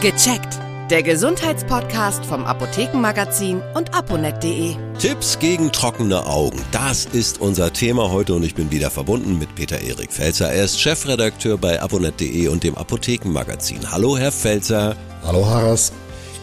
[0.00, 0.58] Gecheckt.
[0.90, 4.76] Der Gesundheitspodcast vom Apothekenmagazin und aponet.de.
[4.98, 6.60] Tipps gegen trockene Augen.
[6.72, 10.52] Das ist unser Thema heute und ich bin wieder verbunden mit Peter Erik Felzer.
[10.52, 13.90] Er ist Chefredakteur bei aponet.de und dem Apothekenmagazin.
[13.90, 14.94] Hallo, Herr Felzer.
[15.22, 15.92] Hallo, Harras.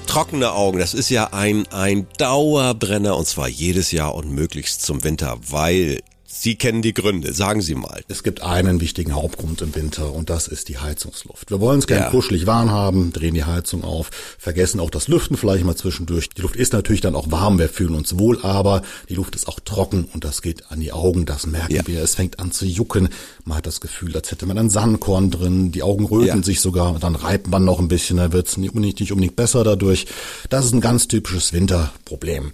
[0.07, 5.03] Trockene Augen, das ist ja ein, ein Dauerbrenner und zwar jedes Jahr und möglichst zum
[5.03, 5.99] Winter, weil
[6.33, 8.03] Sie kennen die Gründe, sagen Sie mal.
[8.07, 11.51] Es gibt einen wichtigen Hauptgrund im Winter und das ist die Heizungsluft.
[11.51, 12.09] Wir wollen es gerne ja.
[12.09, 14.09] kuschelig warm haben, drehen die Heizung auf,
[14.39, 16.29] vergessen auch das Lüften vielleicht mal zwischendurch.
[16.29, 19.49] Die Luft ist natürlich dann auch warm, wir fühlen uns wohl, aber die Luft ist
[19.49, 21.85] auch trocken und das geht an die Augen, das merken ja.
[21.85, 22.01] wir.
[22.01, 23.09] Es fängt an zu jucken,
[23.43, 26.43] man hat das Gefühl, als hätte man ein Sandkorn drin, die Augen röten ja.
[26.43, 29.65] sich sogar, dann reibt man noch ein bisschen, dann wird es nicht, nicht unbedingt besser
[29.65, 30.07] dadurch.
[30.49, 32.53] Das ist ein ganz typisches Winterproblem.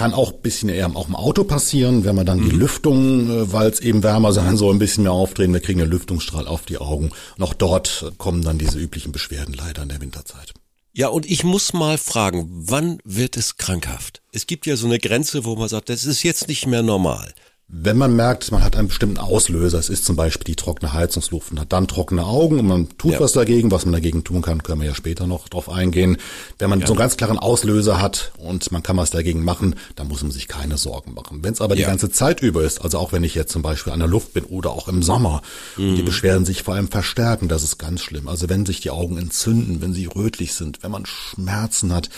[0.00, 2.48] Kann auch bisschen eher auch im Auto passieren, wenn man dann mhm.
[2.48, 5.52] die Lüftung, äh, weil es eben wärmer sein soll, ein bisschen mehr aufdrehen.
[5.52, 7.10] Wir kriegen einen Lüftungsstrahl auf die Augen.
[7.36, 10.54] Und auch dort kommen dann diese üblichen Beschwerden leider in der Winterzeit.
[10.94, 14.22] Ja, und ich muss mal fragen, wann wird es krankhaft?
[14.32, 17.34] Es gibt ja so eine Grenze, wo man sagt, das ist jetzt nicht mehr normal.
[17.72, 21.52] Wenn man merkt, man hat einen bestimmten Auslöser, es ist zum Beispiel die trockene Heizungsluft
[21.52, 23.20] und hat dann trockene Augen und man tut ja.
[23.20, 26.16] was dagegen, was man dagegen tun kann, können wir ja später noch drauf eingehen.
[26.58, 26.86] Wenn man ja.
[26.88, 30.32] so einen ganz klaren Auslöser hat und man kann was dagegen machen, dann muss man
[30.32, 31.44] sich keine Sorgen machen.
[31.44, 31.82] Wenn es aber ja.
[31.82, 34.32] die ganze Zeit über ist, also auch wenn ich jetzt zum Beispiel an der Luft
[34.32, 35.40] bin oder auch im Sommer,
[35.76, 35.94] mhm.
[35.94, 38.26] die Beschwerden sich vor allem verstärken, das ist ganz schlimm.
[38.26, 42.10] Also wenn sich die Augen entzünden, wenn sie rötlich sind, wenn man Schmerzen hat,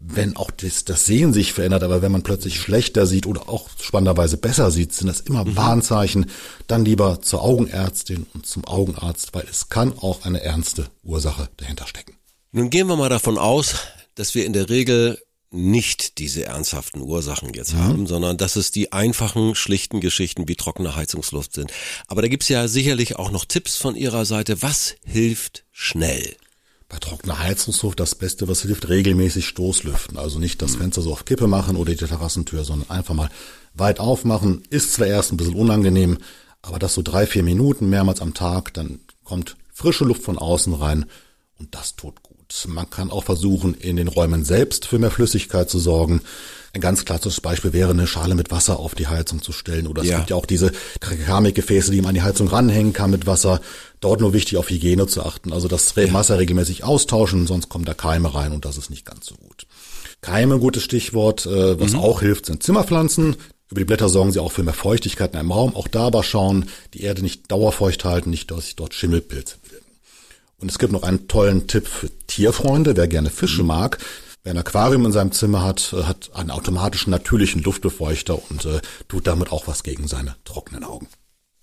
[0.00, 3.68] wenn auch das, das Sehen sich verändert, aber wenn man plötzlich schlechter sieht oder auch
[3.80, 5.56] spannenderweise besser sieht, sind das immer mhm.
[5.56, 6.26] Warnzeichen.
[6.68, 11.86] Dann lieber zur Augenärztin und zum Augenarzt, weil es kann auch eine ernste Ursache dahinter
[11.86, 12.16] stecken.
[12.52, 13.74] Nun gehen wir mal davon aus,
[14.14, 15.18] dass wir in der Regel
[15.50, 17.78] nicht diese ernsthaften Ursachen jetzt mhm.
[17.78, 21.72] haben, sondern dass es die einfachen, schlichten Geschichten wie trockene Heizungsluft sind.
[22.06, 24.62] Aber da gibt's ja sicherlich auch noch Tipps von Ihrer Seite.
[24.62, 26.36] Was hilft schnell?
[26.88, 30.16] Bei trockener Heizungsluft das Beste, was hilft, regelmäßig Stoßlüften.
[30.16, 33.28] Also nicht das Fenster so auf Kippe machen oder die Terrassentür, sondern einfach mal
[33.74, 34.62] weit aufmachen.
[34.70, 36.18] Ist zwar erst ein bisschen unangenehm,
[36.62, 40.74] aber das so drei, vier Minuten mehrmals am Tag, dann kommt frische Luft von außen
[40.74, 41.04] rein
[41.58, 42.66] und das tut gut.
[42.66, 46.22] Man kann auch versuchen, in den Räumen selbst für mehr Flüssigkeit zu sorgen.
[46.74, 49.86] Ein ganz klassisches Beispiel wäre, eine Schale mit Wasser auf die Heizung zu stellen.
[49.86, 50.18] Oder es ja.
[50.18, 53.60] gibt ja auch diese Keramikgefäße, die man an die Heizung ranhängen kann mit Wasser.
[54.00, 55.52] Dort nur wichtig, auf Hygiene zu achten.
[55.52, 59.26] Also das Wasser regelmäßig austauschen, sonst kommen da Keime rein und das ist nicht ganz
[59.26, 59.66] so gut.
[60.20, 61.46] Keime, gutes Stichwort.
[61.46, 62.00] Äh, was mhm.
[62.00, 63.36] auch hilft, sind Zimmerpflanzen.
[63.70, 65.74] Über die Blätter sorgen sie auch für mehr Feuchtigkeit in einem Raum.
[65.74, 69.84] Auch da aber schauen, die Erde nicht dauerfeucht halten, nicht, dass sich dort Schimmelpilze bilden.
[70.60, 73.68] Und es gibt noch einen tollen Tipp für Tierfreunde, wer gerne Fische mhm.
[73.68, 73.98] mag.
[74.48, 78.80] Wer ein Aquarium in seinem Zimmer hat, äh, hat einen automatischen natürlichen Luftbefeuchter und äh,
[79.06, 81.06] tut damit auch was gegen seine trockenen Augen.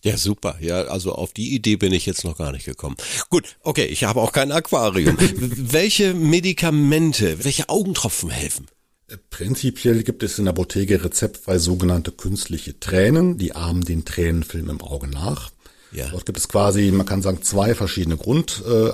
[0.03, 0.55] Ja, super.
[0.59, 2.95] Ja, also auf die Idee bin ich jetzt noch gar nicht gekommen.
[3.31, 5.17] Gut, okay, ich habe auch kein Aquarium.
[5.17, 8.67] welche Medikamente, welche Augentropfen helfen?
[9.07, 14.69] Äh, prinzipiell gibt es in der Apotheke rezeptfrei sogenannte künstliche Tränen, die ahmen den Tränenfilm
[14.69, 15.49] im Auge nach.
[15.91, 16.09] Ja.
[16.09, 18.91] Dort gibt es quasi, man kann sagen, zwei verschiedene Grund, äh,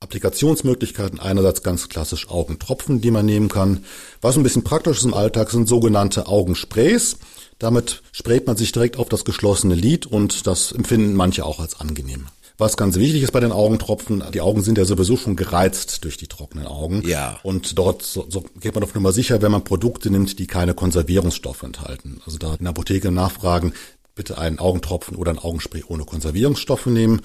[0.00, 1.20] Applikationsmöglichkeiten.
[1.20, 3.84] Einerseits ganz klassisch Augentropfen, die man nehmen kann.
[4.20, 7.16] Was ein bisschen praktisch ist im Alltag, sind sogenannte Augensprays.
[7.58, 11.80] Damit sprayt man sich direkt auf das geschlossene Lid und das empfinden manche auch als
[11.80, 12.26] angenehm.
[12.60, 16.16] Was ganz wichtig ist bei den Augentropfen, die Augen sind ja sowieso schon gereizt durch
[16.16, 17.02] die trockenen Augen.
[17.06, 17.38] Ja.
[17.44, 20.74] Und dort so, so geht man auf Nummer sicher, wenn man Produkte nimmt, die keine
[20.74, 22.20] Konservierungsstoffe enthalten.
[22.26, 23.74] Also da in der Apotheke nachfragen,
[24.16, 27.22] bitte einen Augentropfen oder ein Augenspray ohne Konservierungsstoffe nehmen.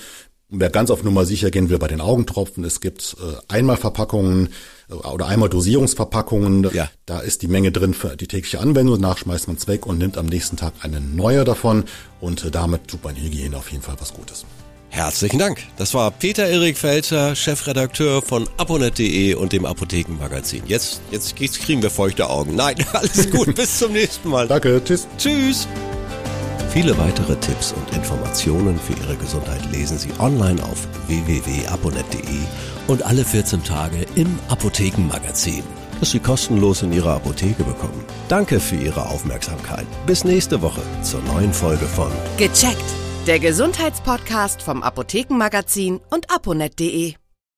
[0.54, 4.50] Und wer ganz auf Nummer sicher gehen will bei den Augentropfen, es gibt äh, Einmalverpackungen
[4.88, 6.70] äh, oder einmal Dosierungsverpackungen.
[6.72, 6.92] Ja.
[7.08, 9.02] Da ist die Menge drin für die tägliche Anwendung.
[9.02, 11.86] Danach schmeißt man es weg und nimmt am nächsten Tag eine neue davon.
[12.22, 14.46] Und äh, damit tut man Hygiene auf jeden Fall was Gutes.
[14.90, 15.58] Herzlichen Dank.
[15.78, 20.62] Das war Peter Erik Felzer, Chefredakteur von aponet.de und dem Apothekenmagazin.
[20.68, 22.56] Jetzt, jetzt kriegen wir feuchte Augen.
[22.56, 23.56] Nein, alles gut.
[23.56, 24.48] Bis zum nächsten Mal.
[24.48, 24.80] Danke.
[24.86, 25.08] Tschüss.
[25.18, 25.68] Tschüss.
[26.74, 32.40] Viele weitere Tipps und Informationen für Ihre Gesundheit lesen Sie online auf www.aponet.de
[32.88, 35.64] und alle 14 Tage im Apothekenmagazin,
[36.00, 38.04] das Sie kostenlos in Ihrer Apotheke bekommen.
[38.28, 39.86] Danke für Ihre Aufmerksamkeit.
[40.08, 42.84] Bis nächste Woche zur neuen Folge von Gecheckt,
[43.28, 47.14] der Gesundheitspodcast vom Apothekenmagazin und aponet.de.